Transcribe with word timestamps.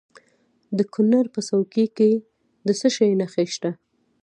د 0.77 0.79
کونړ 0.93 1.25
په 1.35 1.39
څوکۍ 1.47 1.85
کې 1.97 2.11
د 2.65 2.69
څه 2.79 2.87
شي 2.95 3.09
نښې 3.19 3.45
دي؟ 3.61 3.71